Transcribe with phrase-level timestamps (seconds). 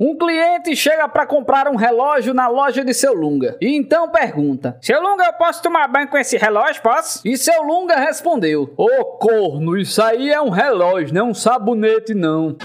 [0.00, 4.76] Um cliente chega para comprar um relógio na loja de seu Lunga e então pergunta:
[4.80, 6.82] Seu Lunga, eu posso tomar banho com esse relógio?
[6.82, 7.20] Posso?
[7.24, 11.34] E seu Lunga respondeu: Ô oh, corno, isso aí é um relógio, não é um
[11.34, 12.56] sabonete, não.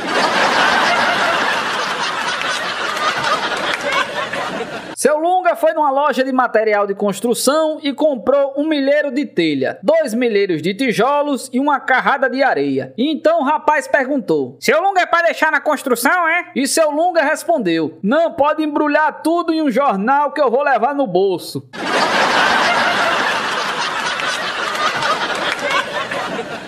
[5.00, 9.80] Seu Lunga foi numa loja de material de construção e comprou um milheiro de telha,
[9.82, 12.94] dois milheiros de tijolos e uma carrada de areia.
[12.98, 16.52] E então o rapaz perguntou: Seu Lunga é para deixar na construção, é?
[16.54, 20.94] E seu Lunga respondeu: Não, pode embrulhar tudo em um jornal que eu vou levar
[20.94, 21.66] no bolso.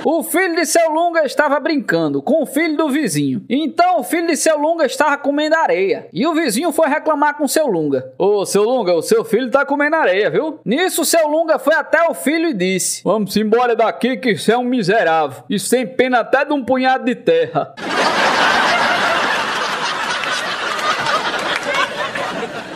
[0.04, 3.44] O filho de seu Lunga estava brincando com o filho do vizinho.
[3.48, 6.08] Então o filho de seu Lunga estava comendo areia.
[6.12, 8.12] E o vizinho foi reclamar com seu Lunga.
[8.18, 10.60] Ô, seu Lunga, o seu filho está comendo areia, viu?
[10.66, 14.58] Nisso, seu Lunga foi até o filho e disse: Vamos embora daqui que isso é
[14.58, 15.44] um miserável.
[15.48, 17.76] E sem pena até de um punhado de terra.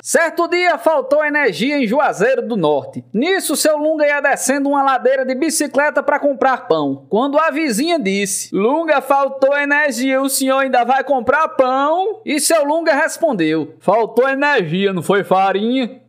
[0.07, 3.03] Certo dia faltou energia em Juazeiro do Norte.
[3.11, 7.07] Nisso, seu Lunga ia descendo uma ladeira de bicicleta para comprar pão.
[7.09, 12.21] Quando a vizinha disse: Lunga, faltou energia, o senhor ainda vai comprar pão?
[12.23, 15.99] E seu Lunga respondeu: Faltou energia, não foi farinha?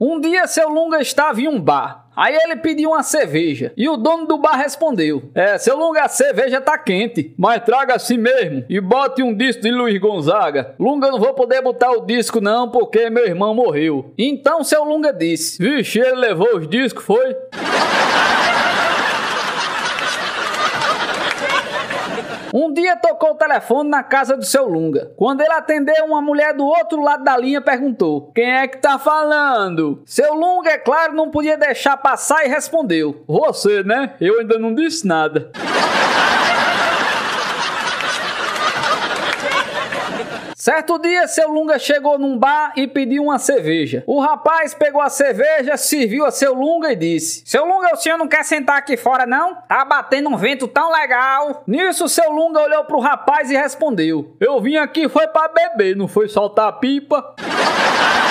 [0.00, 2.06] Um dia seu Lunga estava em um bar.
[2.14, 6.08] Aí ele pediu uma cerveja e o dono do bar respondeu: É, seu Lunga, a
[6.08, 10.74] cerveja tá quente, mas traga assim mesmo e bote um disco de Luiz Gonzaga.
[10.78, 14.14] Lunga, não vou poder botar o disco não porque meu irmão morreu.
[14.16, 17.36] Então seu Lunga disse: Vixe, ele levou os discos, foi?
[22.58, 25.12] Um dia tocou o telefone na casa do seu Lunga.
[25.14, 28.98] Quando ele atendeu, uma mulher do outro lado da linha perguntou: Quem é que tá
[28.98, 30.02] falando?
[30.06, 34.14] Seu Lunga, é claro, não podia deixar passar e respondeu: Você, né?
[34.18, 35.50] Eu ainda não disse nada.
[40.66, 44.02] Certo dia, seu Lunga chegou num bar e pediu uma cerveja.
[44.04, 48.18] O rapaz pegou a cerveja, serviu a seu Lunga e disse: Seu Lunga, o senhor
[48.18, 49.58] não quer sentar aqui fora, não?
[49.68, 51.62] Tá batendo um vento tão legal.
[51.68, 56.08] Nisso, seu Lunga olhou pro rapaz e respondeu: Eu vim aqui foi para beber, não
[56.08, 57.36] foi soltar pipa.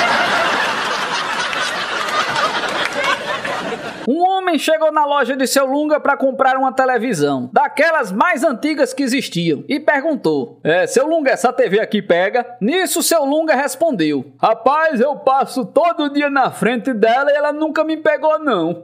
[4.07, 8.93] Um homem chegou na loja de seu Lunga para comprar uma televisão, daquelas mais antigas
[8.93, 12.45] que existiam, e perguntou: É, seu Lunga, essa TV aqui pega?
[12.61, 17.83] Nisso, seu Lunga respondeu: Rapaz, eu passo todo dia na frente dela e ela nunca
[17.83, 18.83] me pegou, não.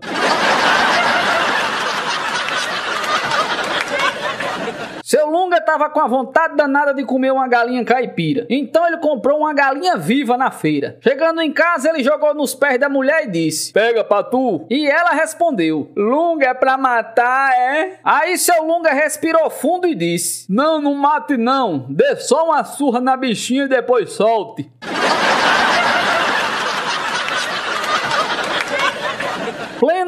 [5.12, 8.46] Seu Lunga estava com a vontade danada de comer uma galinha caipira.
[8.50, 10.98] Então ele comprou uma galinha viva na feira.
[11.02, 14.66] Chegando em casa, ele jogou nos pés da mulher e disse: Pega pra tu.
[14.70, 18.00] E ela respondeu: Lunga é pra matar, é?
[18.06, 21.88] Aí seu Lunga respirou fundo e disse: Não, não mate não.
[21.90, 24.72] Dê só uma surra na bichinha e depois solte.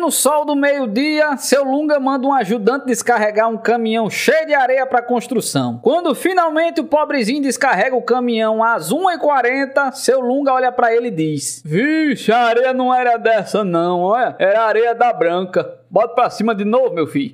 [0.03, 4.85] Pleno sol do meio-dia, seu Lunga manda um ajudante descarregar um caminhão cheio de areia
[4.85, 5.79] para construção.
[5.81, 11.11] Quando finalmente o pobrezinho descarrega o caminhão às 1h40, seu Lunga olha para ele e
[11.11, 15.79] diz: Vixe, a areia não era dessa, não, olha, era areia da branca.
[15.89, 17.33] Bota pra cima de novo, meu filho.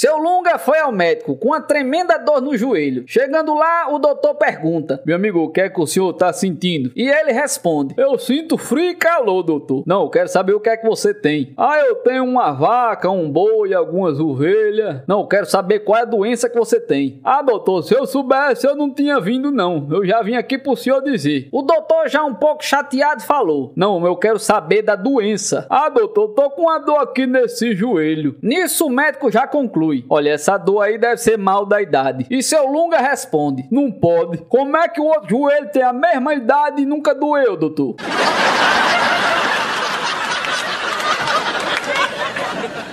[0.00, 3.04] Seu Lunga foi ao médico com uma tremenda dor no joelho.
[3.06, 6.90] Chegando lá, o doutor pergunta: Meu amigo, o que é que o senhor está sentindo?
[6.96, 9.82] E ele responde: Eu sinto frio e calor, doutor.
[9.86, 11.52] Não, quero saber o que é que você tem.
[11.54, 15.02] Ah, eu tenho uma vaca, um boi, algumas ovelhas.
[15.06, 17.20] Não, quero saber qual é a doença que você tem.
[17.22, 19.86] Ah, doutor, se eu soubesse, eu não tinha vindo, não.
[19.90, 21.50] Eu já vim aqui pro senhor dizer.
[21.52, 25.66] O doutor, já um pouco chateado, falou: Não, eu quero saber da doença.
[25.68, 28.38] Ah, doutor, tô com uma dor aqui nesse joelho.
[28.40, 32.26] Nisso, o médico já conclui Olha, essa dor aí deve ser mal da idade.
[32.30, 34.38] E seu Lunga responde: Não pode.
[34.48, 37.96] Como é que o outro joelho tem a mesma idade e nunca doeu, doutor?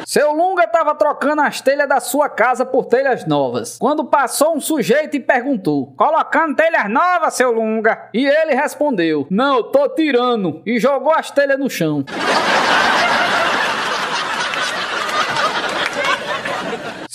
[0.05, 3.77] Seu Lunga estava trocando as telhas da sua casa por telhas novas.
[3.77, 8.09] Quando passou um sujeito e perguntou: Colocando telhas novas, seu Lunga?
[8.13, 10.61] E ele respondeu: Não, tô tirando.
[10.65, 12.05] E jogou as telhas no chão.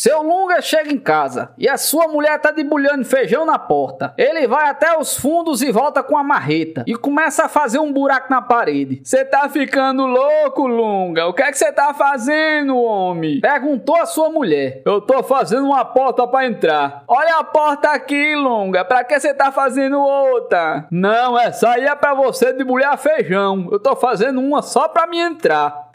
[0.03, 4.13] Seu Lunga chega em casa e a sua mulher tá debulhando feijão na porta.
[4.19, 7.93] Ele vai até os fundos e volta com a marreta e começa a fazer um
[7.93, 9.01] buraco na parede.
[9.05, 11.29] Você tá ficando louco, Lunga?
[11.29, 13.41] O que é que você tá fazendo, homem?
[13.41, 14.83] Perguntou a sua mulher.
[14.85, 17.05] Eu tô fazendo uma porta para entrar.
[17.07, 18.85] Olha a porta aqui, Lunga.
[18.85, 20.85] Pra que você tá fazendo outra?
[20.91, 23.69] Não, essa aí é pra você debulhar feijão.
[23.71, 25.93] Eu tô fazendo uma só pra me entrar.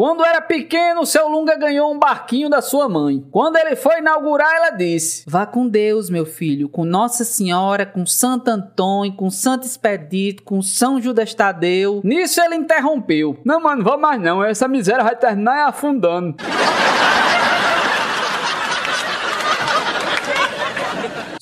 [0.00, 3.22] Quando era pequeno, seu Lunga ganhou um barquinho da sua mãe.
[3.30, 8.06] Quando ele foi inaugurar, ela disse: Vá com Deus, meu filho, com Nossa Senhora, com
[8.06, 12.00] Santo Antônio, com Santo Expedito, com São Judas Tadeu.
[12.02, 16.34] Nisso ele interrompeu: Não, mano, vou mais não, essa miséria vai terminar afundando.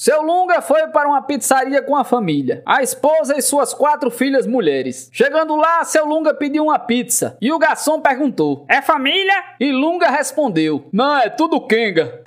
[0.08, 4.46] Seu Lunga foi para uma pizzaria com a família, a esposa e suas quatro filhas
[4.46, 5.10] mulheres.
[5.12, 9.34] Chegando lá, seu Lunga pediu uma pizza e o garçom perguntou: É família?
[9.60, 12.22] E Lunga respondeu: Não, é tudo Kenga.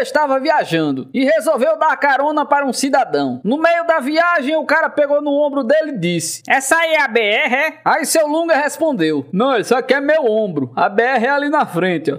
[0.00, 3.40] Estava viajando e resolveu dar carona para um cidadão.
[3.42, 7.02] No meio da viagem, o cara pegou no ombro dele e disse: Essa aí é
[7.02, 7.78] a BR, é?
[7.84, 10.72] Aí seu Lunga respondeu: Não, isso aqui é meu ombro.
[10.76, 12.18] A BR é ali na frente, ó.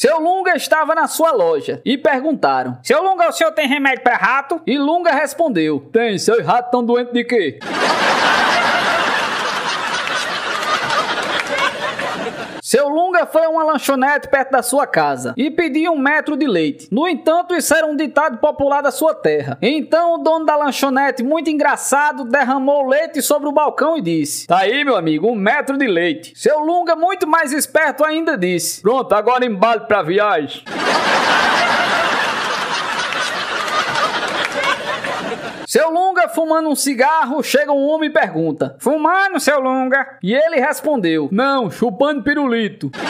[0.00, 4.16] Seu Lunga estava na sua loja e perguntaram: Seu Lunga, o senhor tem remédio para
[4.16, 4.58] rato?
[4.66, 7.58] E Lunga respondeu: Tem, seus ratos estão doentes de quê?
[12.70, 16.46] Seu Lunga foi a uma lanchonete perto da sua casa e pediu um metro de
[16.46, 16.86] leite.
[16.88, 19.58] No entanto, isso era um ditado popular da sua terra.
[19.60, 24.58] Então, o dono da lanchonete, muito engraçado, derramou leite sobre o balcão e disse: Tá
[24.58, 26.32] aí, meu amigo, um metro de leite.
[26.36, 30.62] Seu Lunga, muito mais esperto ainda, disse: Pronto, agora embale pra viagem.
[35.70, 40.18] Seu Lunga fumando um cigarro, chega um homem e pergunta: Fumando, seu Lunga?
[40.20, 42.90] E ele respondeu: Não, chupando pirulito.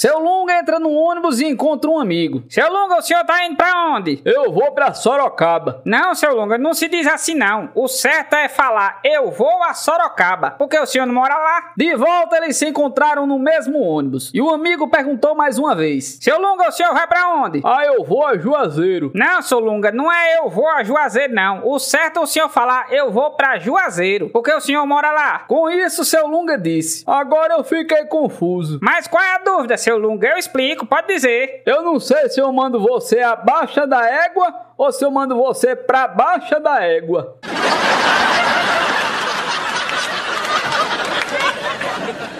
[0.00, 2.42] Seu Lunga entra no ônibus e encontra um amigo.
[2.48, 4.20] Seu Lunga, o senhor tá indo pra onde?
[4.24, 5.80] Eu vou pra Sorocaba.
[5.84, 7.70] Não, seu Lunga, não se diz assim não.
[7.74, 11.72] O certo é falar eu vou a Sorocaba, porque o senhor não mora lá.
[11.76, 14.30] De volta, eles se encontraram no mesmo ônibus.
[14.34, 17.60] E o amigo perguntou mais uma vez: Seu Lunga, o senhor vai pra onde?
[17.64, 19.10] Ah, eu vou a Juazeiro.
[19.14, 21.66] Não, seu Lunga, não é eu vou a Juazeiro, não.
[21.66, 25.38] O certo é o senhor falar eu vou pra Juazeiro, porque o senhor mora lá.
[25.40, 28.78] Com isso, seu Lunga disse: Agora eu fiquei confuso.
[28.82, 30.28] Mas qual é a dúvida, seu Lunga?
[30.28, 31.62] Eu explico, pode dizer.
[31.64, 35.76] Eu não sei se eu mando você abaixo da égua ou se eu mando você
[35.76, 37.38] pra baixa da égua.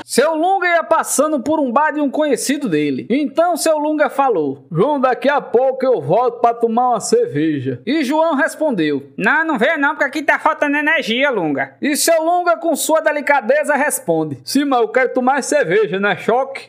[0.04, 3.06] Seu Lunga ia passando por um bar de um conhecido dele.
[3.08, 7.80] Então seu Lunga falou: João, daqui a pouco eu volto para tomar uma cerveja.
[7.86, 11.76] E João respondeu: Não, não vem não, porque aqui tá faltando energia, Lunga.
[11.80, 16.16] E seu Lunga, com sua delicadeza, responde: Sim, mas eu quero tomar cerveja, não é
[16.16, 16.68] choque?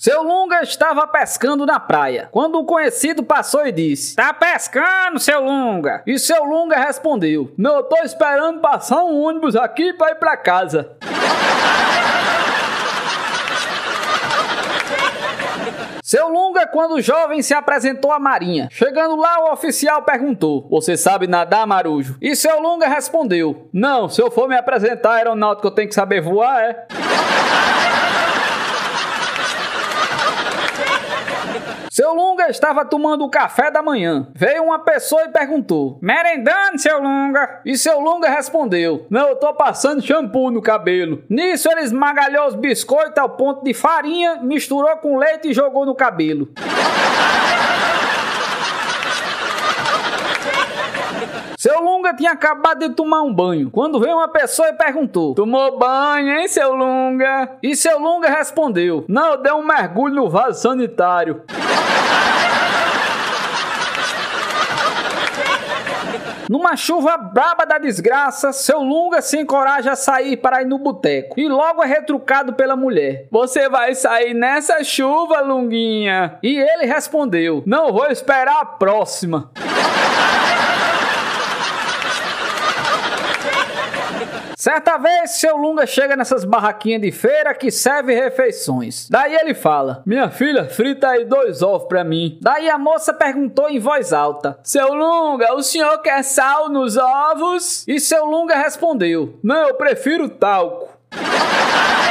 [0.00, 5.42] Seu Lunga estava pescando na praia, quando um conhecido passou e disse: Tá pescando, seu
[5.42, 6.02] Lunga?
[6.06, 10.92] E seu Lunga respondeu: Não, tô esperando passar um ônibus aqui para ir para casa.
[16.08, 18.66] Seu Lunga, quando jovem, se apresentou à Marinha.
[18.70, 22.16] Chegando lá, o oficial perguntou: Você sabe nadar, Marujo?
[22.22, 25.94] E seu Lunga respondeu: Não, se eu for me apresentar à aeronáutica, eu tenho que
[25.94, 26.86] saber voar, é?
[31.98, 34.28] Seu Lunga estava tomando o café da manhã.
[34.32, 37.60] Veio uma pessoa e perguntou: Merendando, seu Lunga?
[37.64, 41.24] E seu Lunga respondeu: Não, eu tô passando shampoo no cabelo.
[41.28, 45.92] Nisso ele esmagalhou os biscoitos ao ponto de farinha, misturou com leite e jogou no
[45.92, 46.48] cabelo.
[51.68, 55.78] Seu Lunga tinha acabado de tomar um banho, quando veio uma pessoa e perguntou: Tomou
[55.78, 57.58] banho, hein, seu Lunga?
[57.62, 61.42] E seu Lunga respondeu: Não, eu dei um mergulho no vaso sanitário.
[66.48, 71.38] Numa chuva braba da desgraça, seu Lunga se encoraja a sair para ir no boteco
[71.38, 73.28] e logo é retrucado pela mulher.
[73.30, 76.38] Você vai sair nessa chuva, Lunguinha?
[76.42, 79.50] E ele respondeu: Não vou esperar a próxima.
[84.58, 89.08] Certa vez, seu Lunga chega nessas barraquinhas de feira que serve refeições.
[89.08, 92.36] Daí ele fala: Minha filha, frita aí dois ovos pra mim.
[92.42, 97.86] Daí a moça perguntou em voz alta: Seu Lunga, o senhor quer sal nos ovos?
[97.86, 100.88] E seu Lunga respondeu: Não, eu prefiro talco.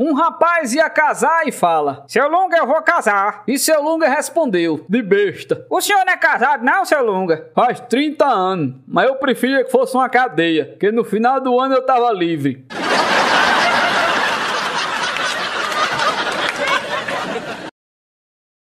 [0.00, 3.42] Um rapaz ia casar e fala: Seu Lunga, eu vou casar.
[3.46, 5.66] E seu Lunga respondeu: De besta.
[5.70, 7.50] O senhor não é casado, não, seu Lunga?
[7.54, 11.74] Faz 30 anos, mas eu preferia que fosse uma cadeia, que no final do ano
[11.74, 12.66] eu tava livre.